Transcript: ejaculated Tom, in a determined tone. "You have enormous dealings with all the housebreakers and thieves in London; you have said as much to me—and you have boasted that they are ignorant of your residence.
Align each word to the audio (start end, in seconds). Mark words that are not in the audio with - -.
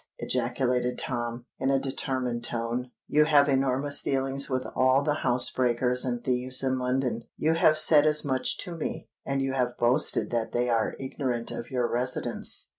ejaculated 0.17 0.97
Tom, 0.97 1.45
in 1.59 1.69
a 1.69 1.77
determined 1.77 2.43
tone. 2.43 2.89
"You 3.07 3.25
have 3.25 3.47
enormous 3.47 4.01
dealings 4.01 4.49
with 4.49 4.65
all 4.75 5.03
the 5.03 5.19
housebreakers 5.21 6.03
and 6.03 6.23
thieves 6.23 6.63
in 6.63 6.79
London; 6.79 7.25
you 7.37 7.53
have 7.53 7.77
said 7.77 8.07
as 8.07 8.25
much 8.25 8.57
to 8.65 8.75
me—and 8.75 9.43
you 9.43 9.53
have 9.53 9.77
boasted 9.77 10.31
that 10.31 10.53
they 10.53 10.69
are 10.71 10.95
ignorant 10.99 11.51
of 11.51 11.69
your 11.69 11.87
residence. 11.87 12.69